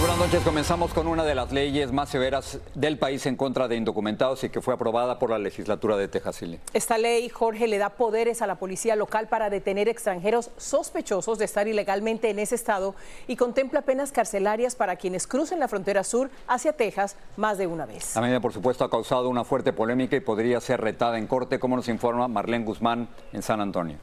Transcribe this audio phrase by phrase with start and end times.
[0.00, 0.40] Buenas noches.
[0.42, 4.48] Comenzamos con una de las leyes más severas del país en contra de indocumentados y
[4.48, 6.40] que fue aprobada por la legislatura de Texas.
[6.72, 11.44] Esta ley, Jorge, le da poderes a la policía local para detener extranjeros sospechosos de
[11.44, 12.94] estar ilegalmente en ese estado
[13.26, 17.84] y contempla penas carcelarias para quienes crucen la frontera sur hacia Texas más de una
[17.84, 18.14] vez.
[18.14, 21.58] La medida, por supuesto, ha causado una fuerte polémica y podría ser retada en corte,
[21.58, 23.98] como nos informa Marlene Guzmán en San Antonio.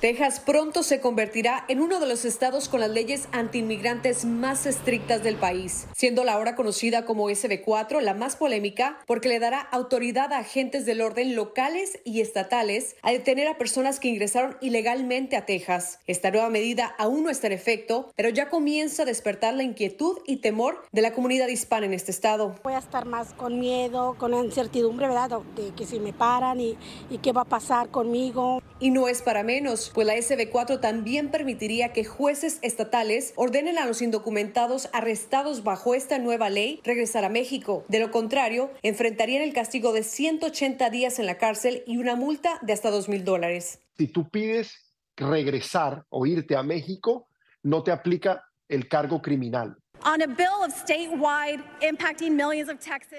[0.00, 5.22] Texas pronto se convertirá en uno de los estados con las leyes antiinmigrantes más estrictas
[5.22, 10.32] del país, siendo la ahora conocida como SB4 la más polémica porque le dará autoridad
[10.32, 15.44] a agentes del orden locales y estatales a detener a personas que ingresaron ilegalmente a
[15.44, 15.98] Texas.
[16.06, 20.16] Esta nueva medida aún no está en efecto, pero ya comienza a despertar la inquietud
[20.26, 22.54] y temor de la comunidad hispana en este estado.
[22.64, 25.42] Voy a estar más con miedo, con incertidumbre, ¿verdad?
[25.56, 26.78] De que si me paran y,
[27.10, 28.62] y qué va a pasar conmigo.
[28.78, 33.86] Y no es para menos, pues la SB4 también permitiría que jueces estatales ordenen a
[33.86, 37.84] los indocumentados arrestados bajo esta nueva ley regresar a México.
[37.88, 42.58] De lo contrario, enfrentarían el castigo de 180 días en la cárcel y una multa
[42.62, 43.80] de hasta 2 mil dólares.
[43.96, 47.28] Si tú pides regresar o irte a México,
[47.62, 49.76] no te aplica el cargo criminal.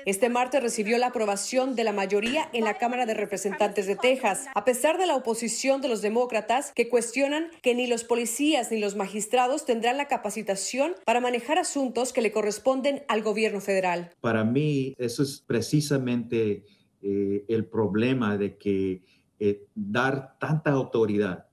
[0.06, 4.48] Este martes recibió la aprobación de la mayoría en la Cámara de Representantes de Texas,
[4.56, 8.80] a pesar de la oposición de los demócratas que cuestionan que ni los policías ni
[8.80, 14.12] los magistrados tendrán la capacitación para manejar asuntos que le corresponden al gobierno federal.
[14.20, 16.64] Para mí, eso es precisamente
[17.04, 19.04] eh, el problema de que
[19.40, 21.46] eh, dar tanta autoridad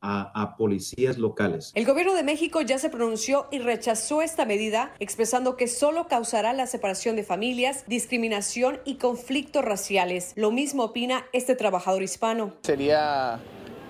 [0.00, 1.72] a, a, policías locales.
[1.74, 6.52] El gobierno de México ya se pronunció y rechazó esta medida, expresando que solo causará
[6.52, 10.32] la separación de familias, discriminación y conflictos raciales.
[10.36, 12.54] Lo mismo opina este trabajador hispano.
[12.62, 13.40] Sería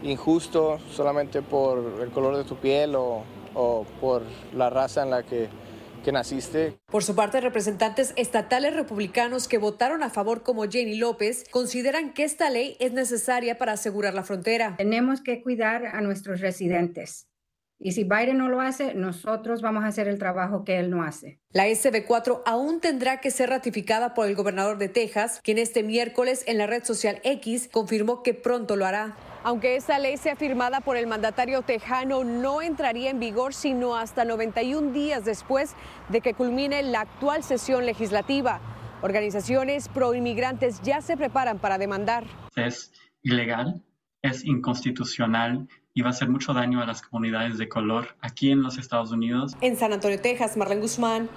[0.03, 3.25] injusto solamente por el color de tu piel o,
[3.55, 4.23] o por
[4.55, 5.49] la raza en la que
[6.07, 6.79] que naciste.
[6.87, 12.23] Por su parte, representantes estatales republicanos que votaron a favor como Jenny López consideran que
[12.23, 14.77] esta ley es necesaria para asegurar la frontera.
[14.77, 17.27] Tenemos que cuidar a nuestros residentes.
[17.79, 21.03] Y si Biden no lo hace, nosotros vamos a hacer el trabajo que él no
[21.03, 21.41] hace.
[21.51, 26.43] La SB4 aún tendrá que ser ratificada por el gobernador de Texas, quien este miércoles
[26.47, 29.17] en la red social X confirmó que pronto lo hará.
[29.45, 34.25] Aunque esta ley sea firmada por el mandatario tejano, no entraría en vigor sino hasta
[34.25, 35.75] 91 días después
[36.09, 38.61] de que culmine la actual sesión legislativa.
[39.03, 42.25] Organizaciones pro-inmigrantes ya se preparan para demandar.
[42.57, 42.91] Es
[43.23, 43.85] ilegal,
[44.23, 48.63] es inconstitucional y va a hacer mucho daño a las comunidades de color aquí en
[48.63, 49.57] los Estados Unidos.
[49.63, 51.31] En San Antonio, Texas, Marlene Guzmán,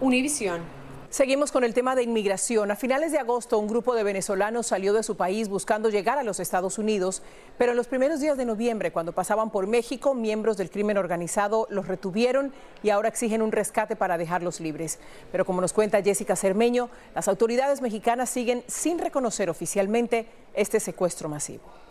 [0.00, 0.62] Univisión.
[1.10, 2.70] Seguimos con el tema de inmigración.
[2.70, 6.22] A finales de agosto, un grupo de venezolanos salió de su país buscando llegar a
[6.22, 7.22] los Estados Unidos,
[7.58, 11.66] pero en los primeros días de noviembre, cuando pasaban por México, miembros del crimen organizado
[11.68, 15.00] los retuvieron y ahora exigen un rescate para dejarlos libres.
[15.30, 21.28] Pero como nos cuenta Jessica Cermeño, las autoridades mexicanas siguen sin reconocer oficialmente este secuestro
[21.28, 21.87] masivo.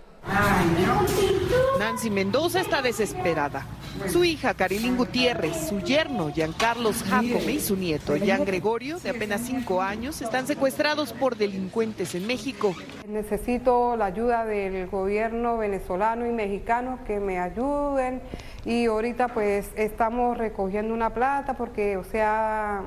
[1.79, 3.65] Nancy Mendoza está desesperada.
[4.07, 9.41] Su hija, Carilín Gutiérrez, su yerno, Giancarlos Jacome y su nieto, Jean Gregorio, de apenas
[9.41, 12.75] cinco años, están secuestrados por delincuentes en México.
[13.07, 18.21] Necesito la ayuda del gobierno venezolano y mexicano que me ayuden
[18.65, 22.83] y ahorita pues estamos recogiendo una plata porque, o sea,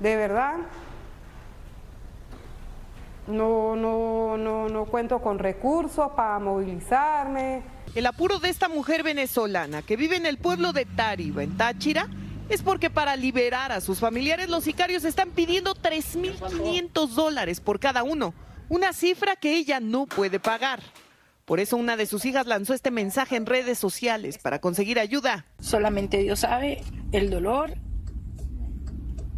[0.00, 0.54] de verdad,
[3.26, 7.62] no, no, no, no cuento con recursos para movilizarme.
[7.94, 12.08] El apuro de esta mujer venezolana que vive en el pueblo de Táriba, en Táchira,
[12.48, 18.02] es porque para liberar a sus familiares los sicarios están pidiendo 3.500 dólares por cada
[18.02, 18.34] uno,
[18.68, 20.80] una cifra que ella no puede pagar.
[21.44, 25.46] Por eso una de sus hijas lanzó este mensaje en redes sociales para conseguir ayuda.
[25.60, 26.82] Solamente Dios sabe
[27.12, 27.74] el dolor,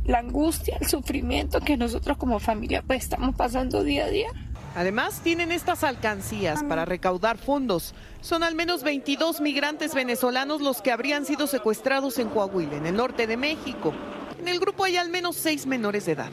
[0.07, 4.29] la angustia, el sufrimiento que nosotros como familia pues estamos pasando día a día.
[4.75, 7.95] Además, tienen estas alcancías para recaudar fondos.
[8.21, 12.95] Son al menos 22 migrantes venezolanos los que habrían sido secuestrados en Coahuila, en el
[12.95, 13.95] norte de México.
[14.39, 16.31] En el grupo hay al menos seis menores de edad.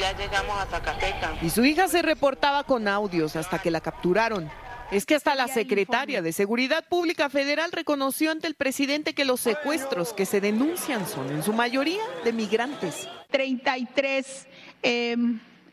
[0.00, 1.40] Ya llegamos a Zacatecas.
[1.40, 4.50] Y su hija se reportaba con audios hasta que la capturaron.
[4.90, 9.40] Es que hasta la secretaria de Seguridad Pública Federal reconoció ante el presidente que los
[9.40, 13.08] secuestros que se denuncian son en su mayoría de migrantes.
[13.30, 14.46] 33
[14.82, 15.16] eh,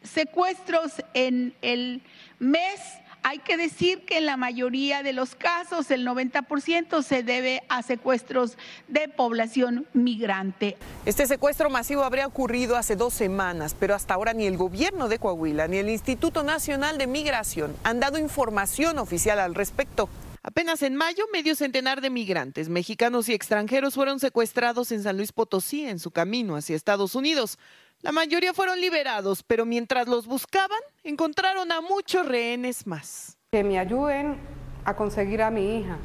[0.02, 2.02] secuestros en el
[2.40, 2.80] mes.
[3.23, 7.83] Hay que decir que en la mayoría de los casos, el 90% se debe a
[7.83, 8.57] secuestros
[8.88, 10.75] de población migrante.
[11.06, 15.19] Este secuestro masivo habría ocurrido hace dos semanas, pero hasta ahora ni el gobierno de
[15.19, 20.09] Coahuila ni el Instituto Nacional de Migración han dado información oficial al respecto.
[20.43, 25.31] Apenas en mayo, medio centenar de migrantes, mexicanos y extranjeros fueron secuestrados en San Luis
[25.31, 27.59] Potosí en su camino hacia Estados Unidos.
[28.01, 33.38] La mayoría fueron liberados, pero mientras los buscaban, encontraron a muchos rehenes más.
[33.51, 34.39] Que me ayuden
[34.83, 35.99] a conseguir a mi hija.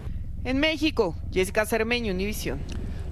[0.44, 2.60] En México, Jessica Cermeño, Univisión.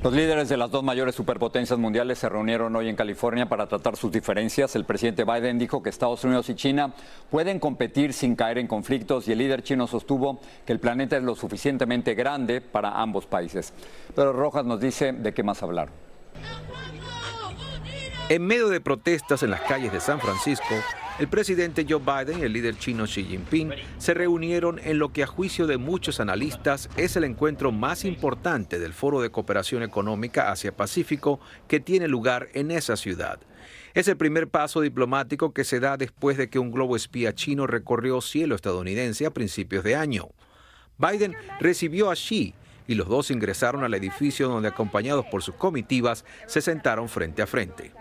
[0.04, 3.96] Los líderes de las dos mayores superpotencias mundiales se reunieron hoy en California para tratar
[3.96, 4.76] sus diferencias.
[4.76, 6.92] El presidente Biden dijo que Estados Unidos y China
[7.30, 11.22] pueden competir sin caer en conflictos y el líder chino sostuvo que el planeta es
[11.22, 13.72] lo suficientemente grande para ambos países.
[14.14, 15.88] Pero Rojas nos dice de qué más hablar.
[18.28, 20.74] En medio de protestas en las calles de San Francisco,
[21.18, 25.22] el presidente Joe Biden y el líder chino Xi Jinping se reunieron en lo que
[25.22, 30.50] a juicio de muchos analistas es el encuentro más importante del Foro de Cooperación Económica
[30.50, 31.38] Asia-Pacífico
[31.68, 33.38] que tiene lugar en esa ciudad.
[33.94, 37.68] Es el primer paso diplomático que se da después de que un globo espía chino
[37.68, 40.30] recorrió cielo estadounidense a principios de año.
[40.98, 42.54] Biden recibió a Xi
[42.88, 47.46] y los dos ingresaron al edificio donde acompañados por sus comitivas se sentaron frente a
[47.46, 47.92] frente.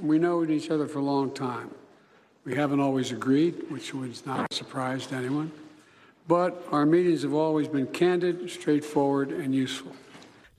[0.00, 1.70] We know each other for a long time.
[2.44, 5.52] We haven't always agreed, which was not surprise anyone.
[6.26, 9.92] But our meetings have always been candid, straightforward, and useful.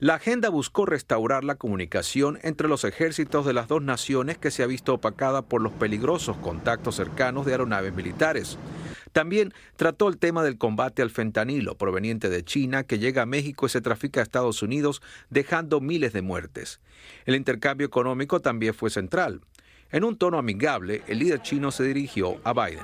[0.00, 4.62] La agenda buscó restaurar la comunicación entre los ejércitos de las dos naciones que se
[4.62, 8.58] ha visto opacada por los peligrosos contactos cercanos de aeronaves militares.
[9.14, 13.64] También trató el tema del combate al fentanilo proveniente de China que llega a México
[13.64, 16.80] y se trafica a Estados Unidos dejando miles de muertes.
[17.24, 19.40] El intercambio económico también fue central.
[19.92, 22.82] En un tono amigable, el líder chino se dirigió a Biden.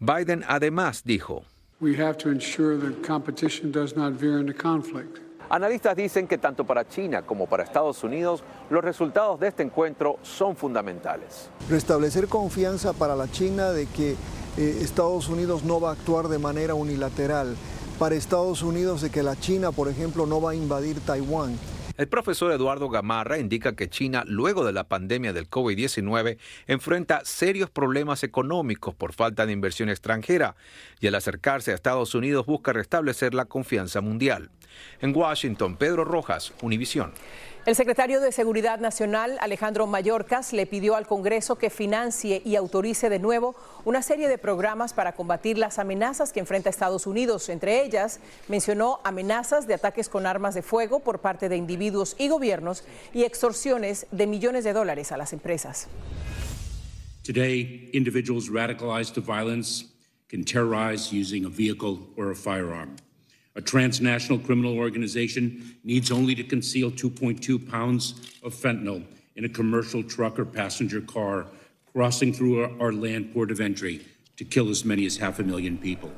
[0.00, 1.44] Biden además dijo,
[5.48, 10.18] Analistas dicen que tanto para China como para Estados Unidos los resultados de este encuentro
[10.22, 11.48] son fundamentales.
[11.70, 14.10] Restablecer confianza para la China de que
[14.58, 17.56] eh, Estados Unidos no va a actuar de manera unilateral.
[17.98, 21.58] Para Estados Unidos de que la China, por ejemplo, no va a invadir Taiwán.
[22.00, 27.68] El profesor Eduardo Gamarra indica que China, luego de la pandemia del COVID-19, enfrenta serios
[27.68, 30.56] problemas económicos por falta de inversión extranjera
[30.98, 34.48] y al acercarse a Estados Unidos busca restablecer la confianza mundial.
[35.00, 37.12] En Washington, Pedro Rojas, Univisión.
[37.66, 43.10] El secretario de Seguridad Nacional, Alejandro Mayorkas, le pidió al Congreso que financie y autorice
[43.10, 47.50] de nuevo una serie de programas para combatir las amenazas que enfrenta Estados Unidos.
[47.50, 52.28] Entre ellas, mencionó amenazas de ataques con armas de fuego por parte de individuos y
[52.28, 55.86] gobiernos y extorsiones de millones de dólares a las empresas.
[57.22, 59.84] Today, individuals radicalized to violence
[60.30, 62.96] can terrorize using a vehicle or a firearm.
[63.56, 68.14] A transnational criminal organization needs only to conceal 2.2 pounds
[68.44, 69.04] of fentanyl
[69.34, 71.46] in a commercial truck or passenger car
[71.92, 75.42] crossing through our, our land port of entry to kill as many as half a
[75.42, 76.10] million people.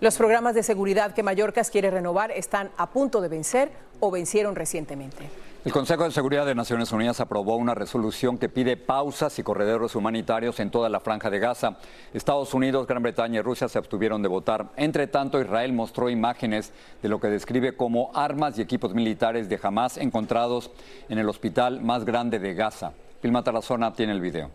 [0.00, 4.54] Los programas de seguridad que Mallorcas quiere renovar están a punto de vencer o vencieron
[4.54, 5.30] recientemente.
[5.64, 9.94] El Consejo de Seguridad de Naciones Unidas aprobó una resolución que pide pausas y corredores
[9.94, 11.78] humanitarios en toda la franja de Gaza.
[12.12, 14.72] Estados Unidos, Gran Bretaña y Rusia se abstuvieron de votar.
[14.76, 19.58] Entre tanto, Israel mostró imágenes de lo que describe como armas y equipos militares de
[19.62, 20.70] Hamas encontrados
[21.08, 22.92] en el hospital más grande de Gaza.
[23.22, 24.50] Vilma Tarazona tiene el video.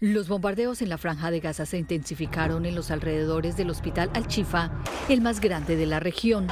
[0.00, 4.70] Los bombardeos en la franja de Gaza se intensificaron en los alrededores del hospital Al-Chifa,
[5.10, 6.48] el más grande de la región.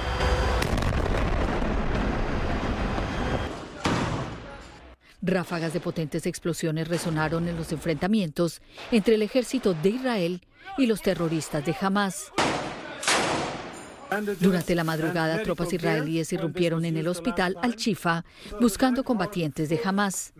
[5.23, 10.41] Ráfagas de potentes explosiones resonaron en los enfrentamientos entre el ejército de Israel
[10.79, 12.33] y los terroristas de Hamas.
[14.41, 18.25] Durante la madrugada, tropas israelíes irrumpieron en el hospital Al-Chifa
[18.61, 20.33] buscando combatientes de Hamas.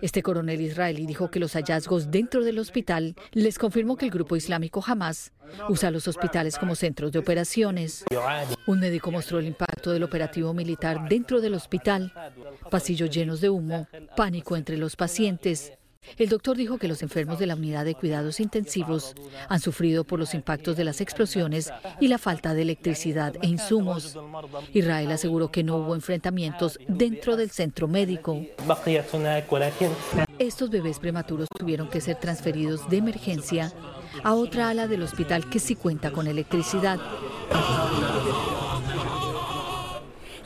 [0.00, 4.36] Este coronel israelí dijo que los hallazgos dentro del hospital les confirmó que el grupo
[4.36, 5.32] islámico Hamas
[5.68, 8.04] usa los hospitales como centros de operaciones.
[8.66, 12.12] Un médico mostró el impacto del operativo militar dentro del hospital,
[12.70, 15.72] pasillos llenos de humo, pánico entre los pacientes.
[16.20, 19.14] El doctor dijo que los enfermos de la unidad de cuidados intensivos
[19.48, 24.18] han sufrido por los impactos de las explosiones y la falta de electricidad e insumos.
[24.74, 28.38] Israel aseguró que no hubo enfrentamientos dentro del centro médico.
[30.38, 33.72] Estos bebés prematuros tuvieron que ser transferidos de emergencia
[34.22, 36.98] a otra ala del hospital que sí cuenta con electricidad.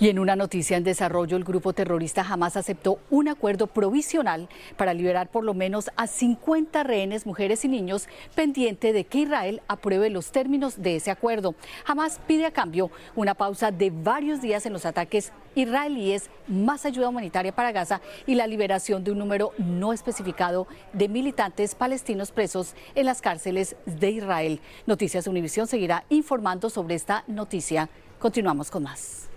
[0.00, 4.92] Y en una noticia en desarrollo, el grupo terrorista jamás aceptó un acuerdo provisional para
[4.92, 10.10] liberar por lo menos a 50 rehenes, mujeres y niños, pendiente de que Israel apruebe
[10.10, 11.54] los términos de ese acuerdo.
[11.84, 17.08] Jamás pide a cambio una pausa de varios días en los ataques israelíes, más ayuda
[17.08, 22.74] humanitaria para Gaza y la liberación de un número no especificado de militantes palestinos presos
[22.96, 24.60] en las cárceles de Israel.
[24.86, 27.88] Noticias Univisión seguirá informando sobre esta noticia.
[28.18, 29.33] Continuamos con más.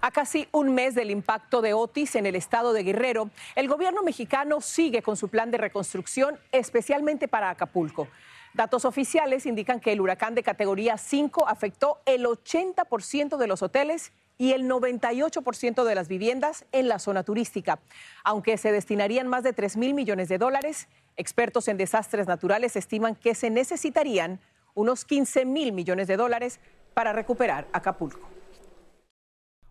[0.00, 4.04] A casi un mes del impacto de Otis en el estado de Guerrero, el gobierno
[4.04, 8.06] mexicano sigue con su plan de reconstrucción, especialmente para Acapulco.
[8.54, 14.12] Datos oficiales indican que el huracán de categoría 5 afectó el 80% de los hoteles
[14.38, 17.80] y el 98% de las viviendas en la zona turística.
[18.22, 20.86] Aunque se destinarían más de 3 mil millones de dólares,
[21.16, 24.38] expertos en desastres naturales estiman que se necesitarían
[24.74, 26.60] unos 15 mil millones de dólares
[26.94, 28.37] para recuperar Acapulco.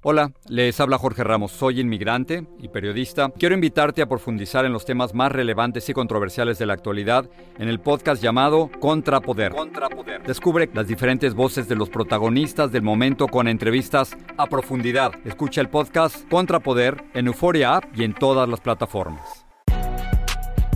[0.09, 3.29] Hola, les habla Jorge Ramos, soy inmigrante y periodista.
[3.37, 7.67] Quiero invitarte a profundizar en los temas más relevantes y controversiales de la actualidad en
[7.67, 9.51] el podcast llamado Contrapoder.
[9.51, 10.23] Contrapoder.
[10.23, 15.11] Descubre las diferentes voces de los protagonistas del momento con entrevistas a profundidad.
[15.25, 19.45] Escucha el podcast Contrapoder en Euforia App y en todas las plataformas.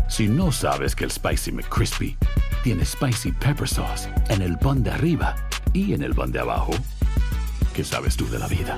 [0.09, 2.17] Si no sabes que el Spicy McCrispy
[2.65, 5.37] tiene Spicy Pepper Sauce en el pan de arriba
[5.71, 6.73] y en el pan de abajo,
[7.73, 8.77] ¿qué sabes tú de la vida?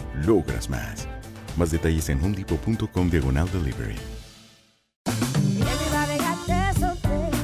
[0.25, 1.07] logras más.
[1.57, 4.20] Más detalles en homedepot.com diagonal delivery.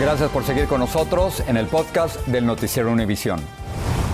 [0.00, 3.38] Gracias por seguir con nosotros en el podcast del Noticiero Univisión.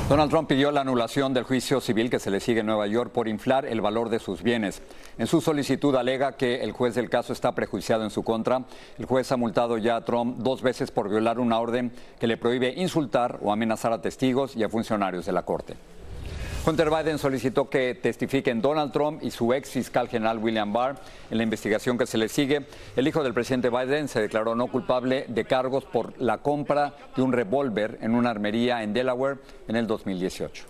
[0.08, 3.12] Donald Trump pidió la anulación del juicio civil que se le sigue en Nueva York
[3.12, 4.82] por inflar el valor de sus bienes.
[5.16, 8.64] En su solicitud alega que el juez del caso está prejuiciado en su contra.
[8.98, 12.36] El juez ha multado ya a Trump dos veces por violar una orden que le
[12.36, 15.76] prohíbe insultar o amenazar a testigos y a funcionarios de la Corte.
[16.68, 20.96] Hunter Biden solicitó que testifiquen Donald Trump y su ex fiscal general William Barr
[21.30, 22.66] en la investigación que se le sigue.
[22.96, 27.22] El hijo del presidente Biden se declaró no culpable de cargos por la compra de
[27.22, 30.64] un revólver en una armería en Delaware en el 2018.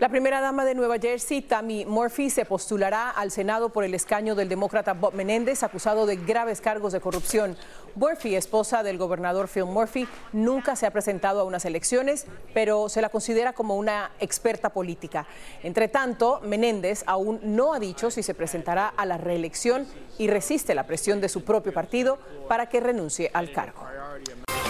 [0.00, 4.34] La primera dama de Nueva Jersey, Tammy Murphy, se postulará al Senado por el escaño
[4.34, 7.54] del demócrata Bob Menéndez, acusado de graves cargos de corrupción.
[7.94, 13.02] Murphy, esposa del gobernador Phil Murphy, nunca se ha presentado a unas elecciones, pero se
[13.02, 15.26] la considera como una experta política.
[15.62, 19.86] Entre tanto, Menéndez aún no ha dicho si se presentará a la reelección
[20.18, 22.18] y resiste la presión de su propio partido
[22.48, 23.80] para que renuncie al cargo.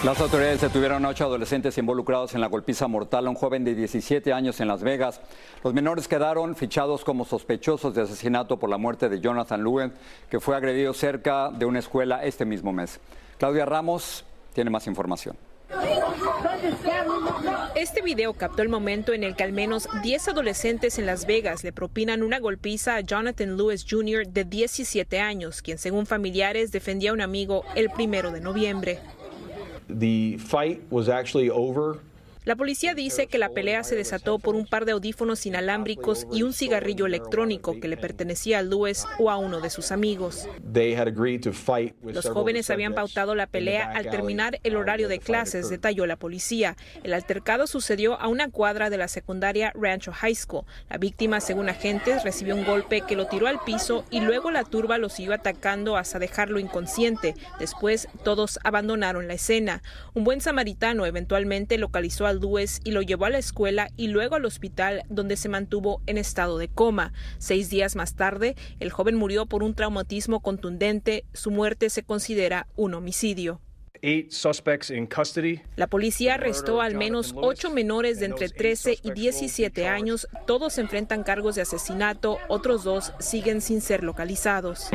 [0.03, 3.75] Las autoridades detuvieron a ocho adolescentes involucrados en la golpiza mortal a un joven de
[3.75, 5.21] 17 años en Las Vegas.
[5.63, 9.93] Los menores quedaron fichados como sospechosos de asesinato por la muerte de Jonathan Lewin,
[10.27, 12.99] que fue agredido cerca de una escuela este mismo mes.
[13.41, 15.35] Claudia Ramos tiene más información.
[17.73, 21.63] Este video captó el momento en el que al menos 10 adolescentes en Las Vegas
[21.63, 24.27] le propinan una golpiza a Jonathan Lewis Jr.
[24.27, 28.99] de 17 años, quien según familiares defendía a un amigo el primero de noviembre.
[29.87, 31.97] The fight was actually over
[32.43, 36.41] La policía dice que la pelea se desató por un par de audífonos inalámbricos y
[36.41, 40.49] un cigarrillo electrónico que le pertenecía a Lewis o a uno de sus amigos.
[42.03, 46.77] Los jóvenes habían pautado la pelea al terminar el horario de clases, detalló la policía.
[47.03, 50.65] El altercado sucedió a una cuadra de la secundaria Rancho High School.
[50.89, 54.63] La víctima, según agentes, recibió un golpe que lo tiró al piso y luego la
[54.63, 57.35] turba lo siguió atacando hasta dejarlo inconsciente.
[57.59, 59.83] Después, todos abandonaron la escena.
[60.15, 62.30] Un buen samaritano eventualmente localizó a
[62.83, 66.57] Y lo llevó a la escuela y luego al hospital donde se mantuvo en estado
[66.57, 67.13] de coma.
[67.39, 71.25] Seis días más tarde, el joven murió por un traumatismo contundente.
[71.33, 73.61] Su muerte se considera un homicidio.
[75.75, 80.27] La policía arrestó al menos ocho menores de entre 13 y 17 años.
[80.47, 82.37] Todos enfrentan cargos de asesinato.
[82.47, 84.89] Otros dos siguen sin ser localizados.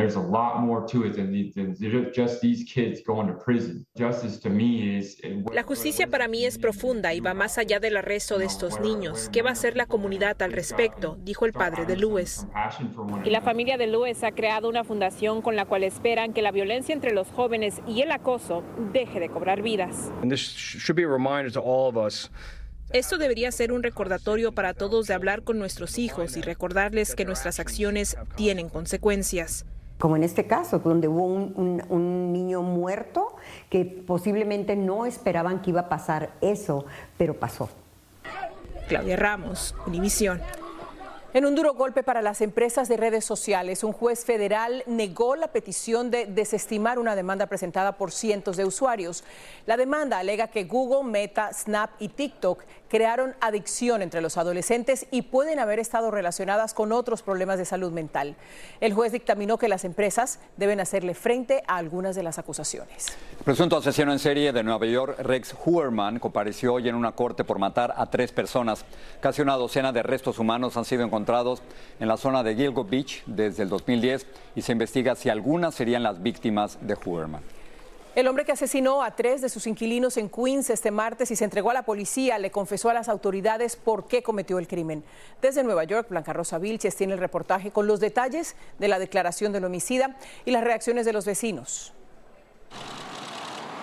[5.53, 9.31] La justicia para mí es profunda y va más allá del arresto de estos niños.
[9.33, 11.17] ¿Qué va a hacer la comunidad al respecto?
[11.21, 12.47] Dijo el padre de Lewis.
[13.25, 16.51] Y la familia de Lewis ha creado una fundación con la cual esperan que la
[16.51, 18.65] violencia entre los jóvenes y el acoso
[18.97, 20.11] deje de cobrar vidas.
[22.92, 27.27] Esto debería ser un recordatorio para todos de hablar con nuestros hijos y recordarles que
[27.27, 29.66] nuestras acciones tienen consecuencias.
[29.99, 33.37] Como en este caso, donde hubo un, un, niño muerto
[33.70, 36.87] que posiblemente no esperaban que iba a pasar eso,
[37.18, 37.68] pero pasó.
[38.88, 40.40] Claudia Ramos, Univisión.
[41.37, 45.49] En un duro golpe para las empresas de redes sociales, un juez federal negó la
[45.49, 49.22] petición de desestimar una demanda presentada por cientos de usuarios.
[49.66, 55.22] La demanda alega que Google, Meta, Snap y TikTok crearon adicción entre los adolescentes y
[55.22, 58.37] pueden haber estado relacionadas con otros problemas de salud mental.
[58.81, 63.07] El juez dictaminó que las empresas deben hacerle frente a algunas de las acusaciones.
[63.44, 67.59] Presunto asesino en serie de Nueva York, Rex Huerman, compareció hoy en una corte por
[67.59, 68.85] matar a tres personas.
[69.20, 71.62] Casi una docena de restos humanos han sido encontrados
[72.01, 76.03] en la zona de Gilgo Beach desde el 2010 y se investiga si algunas serían
[76.03, 77.56] las víctimas de Huerman.
[78.16, 81.44] El hombre que asesinó a tres de sus inquilinos en Queens este martes y se
[81.44, 85.05] entregó a la policía le confesó a las autoridades por qué cometió el crimen.
[85.42, 89.52] Desde Nueva York, Blanca Rosa Vilches tiene el reportaje con los detalles de la declaración
[89.52, 91.92] del homicida y las reacciones de los vecinos.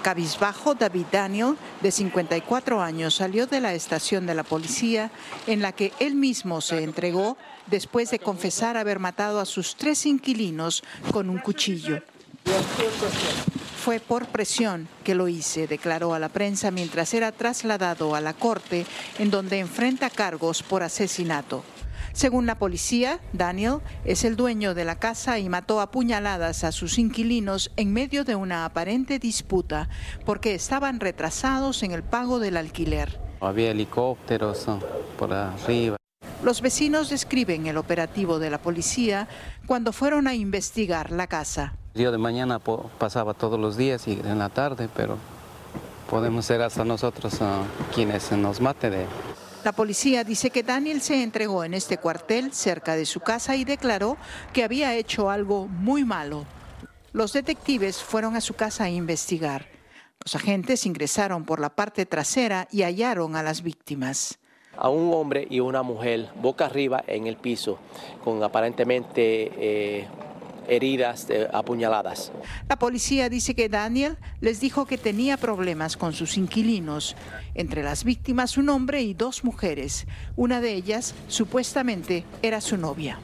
[0.02, 5.12] Cabizbajo, David Daniel, de 54 años, salió de la estación de la policía
[5.46, 10.08] en la que él mismo se entregó después de confesar haber matado a sus tres
[10.08, 12.02] inquilinos con un cuchillo.
[13.84, 18.34] Fue por presión que lo hice, declaró a la prensa mientras era trasladado a la
[18.34, 18.86] corte
[19.20, 21.66] en donde enfrenta cargos por asesinato.
[22.14, 26.72] Según la policía, Daniel es el dueño de la casa y mató a puñaladas a
[26.72, 29.90] sus inquilinos en medio de una aparente disputa
[30.26, 33.20] porque estaban retrasados en el pago del alquiler.
[33.42, 34.66] Había helicópteros
[35.20, 35.98] por arriba.
[36.44, 39.30] Los vecinos describen el operativo de la policía
[39.66, 41.78] cuando fueron a investigar la casa.
[41.94, 45.18] Día de mañana pasaba todos los días y en la tarde, pero
[46.10, 47.40] podemos ser hasta nosotros
[47.96, 49.06] quienes nos mate de...
[49.64, 53.64] La policía dice que Daniel se entregó en este cuartel cerca de su casa y
[53.64, 54.18] declaró
[54.52, 56.46] que había hecho algo muy malo.
[57.14, 59.68] Los detectives fueron a su casa a investigar.
[60.22, 64.40] Los agentes ingresaron por la parte trasera y hallaron a las víctimas
[64.78, 67.78] a un hombre y una mujer boca arriba en el piso,
[68.24, 70.08] con aparentemente eh,
[70.68, 72.32] heridas, apuñaladas.
[72.70, 77.16] La policía dice que Daniel les dijo que tenía problemas con sus inquilinos.
[77.56, 80.08] Entre las víctimas un hombre y dos mujeres.
[80.36, 83.20] Una de ellas supuestamente era su novia.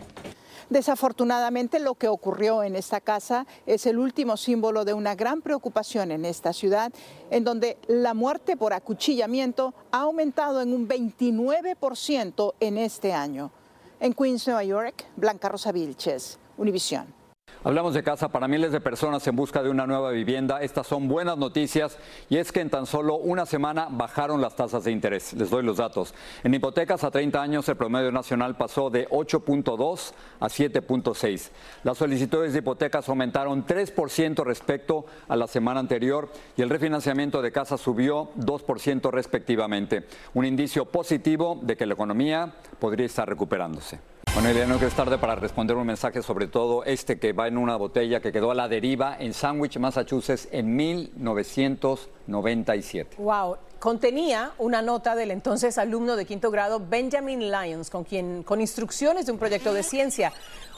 [0.69, 6.11] Desafortunadamente lo que ocurrió en esta casa es el último símbolo de una gran preocupación
[6.11, 6.93] en esta ciudad,
[7.31, 13.51] en donde la muerte por acuchillamiento ha aumentado en un 29% en este año.
[13.99, 17.18] En Queens, Nueva York, Blanca Rosa Vilches, Univisión.
[17.61, 20.61] Hablamos de casa para miles de personas en busca de una nueva vivienda.
[20.61, 21.97] Estas son buenas noticias
[22.29, 25.33] y es que en tan solo una semana bajaron las tasas de interés.
[25.33, 26.13] Les doy los datos.
[26.45, 31.49] En hipotecas a 30 años el promedio nacional pasó de 8.2 a 7.6.
[31.83, 37.51] Las solicitudes de hipotecas aumentaron 3% respecto a la semana anterior y el refinanciamiento de
[37.51, 40.07] casas subió 2% respectivamente.
[40.33, 43.99] Un indicio positivo de que la economía podría estar recuperándose.
[44.39, 47.57] Bueno, Elena, no es tarde para responder un mensaje sobre todo este que va en
[47.57, 53.17] una botella que quedó a la deriva en Sandwich, Massachusetts, en 1997.
[53.17, 58.61] Wow, contenía una nota del entonces alumno de quinto grado Benjamin Lyons, con quien, con
[58.61, 60.31] instrucciones de un proyecto de ciencia.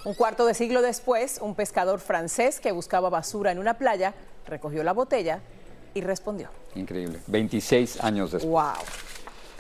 [0.06, 4.16] Un cuarto de siglo después, un pescador francés que buscaba basura en una playa
[4.48, 5.40] recogió la botella
[5.94, 6.50] y respondió.
[6.74, 7.20] Increíble.
[7.28, 8.52] 26 años después.
[8.52, 8.74] Wow.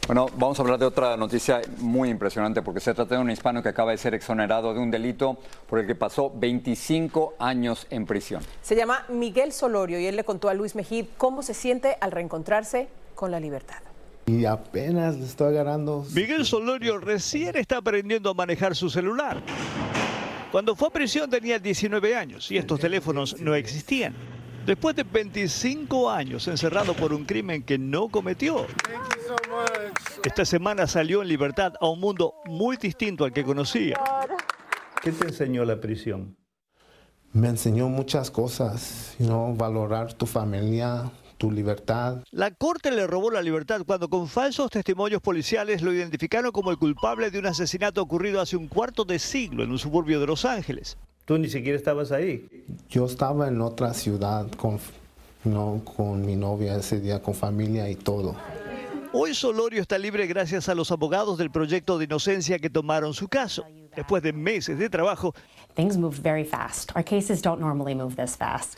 [0.08, 3.64] Bueno, vamos a hablar de otra noticia muy impresionante porque se trata de un hispano
[3.64, 5.38] que acaba de ser exonerado de un delito
[5.70, 8.42] por el que pasó 25 años en prisión.
[8.62, 12.12] Se llama Miguel Solorio y él le contó a Luis Mejid cómo se siente al
[12.12, 13.78] reencontrarse con la libertad.
[14.26, 16.06] Y apenas le estoy agarrando.
[16.14, 19.38] Miguel Solorio recién está aprendiendo a manejar su celular.
[20.52, 24.14] Cuando fue a prisión tenía 19 años y estos teléfonos no existían.
[24.66, 28.68] Después de 25 años encerrado por un crimen que no cometió,
[30.24, 34.00] esta semana salió en libertad a un mundo muy distinto al que conocía.
[35.02, 36.38] ¿Qué te enseñó la prisión?
[37.34, 39.56] Me enseñó muchas cosas, ¿no?
[39.56, 42.24] valorar tu familia, tu libertad.
[42.30, 46.78] La corte le robó la libertad cuando con falsos testimonios policiales lo identificaron como el
[46.78, 50.46] culpable de un asesinato ocurrido hace un cuarto de siglo en un suburbio de Los
[50.46, 50.98] Ángeles.
[51.26, 52.48] Tú ni siquiera estabas ahí.
[52.90, 54.80] Yo estaba en otra ciudad con,
[55.46, 58.36] no, con mi novia ese día, con familia y todo.
[59.14, 63.28] Hoy Solorio está libre gracias a los abogados del proyecto de inocencia que tomaron su
[63.28, 63.66] caso.
[63.94, 65.36] Después de meses de trabajo,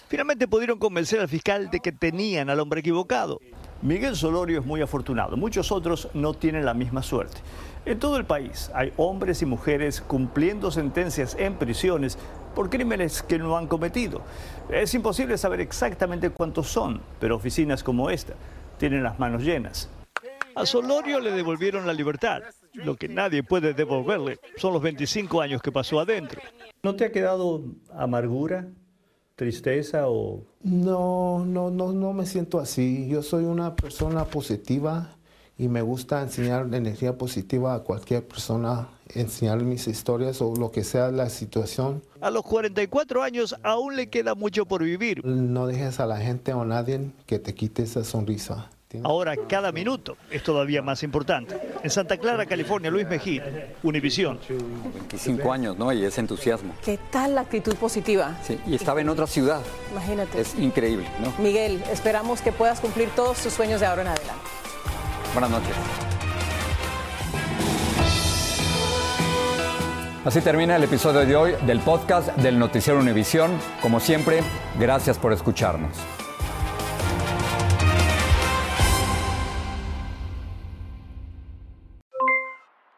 [0.07, 3.39] Finalmente pudieron convencer al fiscal de que tenían al hombre equivocado.
[3.83, 5.37] Miguel Solorio es muy afortunado.
[5.37, 7.37] Muchos otros no tienen la misma suerte.
[7.85, 12.17] En todo el país hay hombres y mujeres cumpliendo sentencias en prisiones
[12.55, 14.23] por crímenes que no han cometido.
[14.71, 18.33] Es imposible saber exactamente cuántos son, pero oficinas como esta
[18.79, 19.89] tienen las manos llenas.
[20.55, 22.41] A Solorio le devolvieron la libertad.
[22.73, 26.41] Lo que nadie puede devolverle son los 25 años que pasó adentro.
[26.83, 28.67] ¿No te ha quedado amargura,
[29.35, 30.43] tristeza o...?
[30.61, 33.07] No, no, no, no me siento así.
[33.07, 35.15] Yo soy una persona positiva
[35.57, 40.83] y me gusta enseñar energía positiva a cualquier persona, enseñar mis historias o lo que
[40.83, 42.03] sea la situación.
[42.21, 45.23] A los 44 años aún le queda mucho por vivir.
[45.25, 48.69] No dejes a la gente o a nadie que te quite esa sonrisa.
[49.01, 51.57] Ahora cada minuto es todavía más importante.
[51.81, 54.39] En Santa Clara, California, Luis Mejía, Univisión.
[54.47, 55.91] 25 años, ¿no?
[55.91, 56.73] Y ese entusiasmo.
[56.83, 58.37] ¿Qué tal la actitud positiva?
[58.43, 59.61] Sí, y estaba en otra ciudad.
[59.91, 60.41] Imagínate.
[60.41, 61.33] Es increíble, ¿no?
[61.43, 64.43] Miguel, esperamos que puedas cumplir todos tus sueños de ahora en adelante.
[65.33, 65.75] Buenas noches.
[70.23, 73.51] Así termina el episodio de hoy del podcast del Noticiero Univisión.
[73.81, 74.41] Como siempre,
[74.79, 75.97] gracias por escucharnos.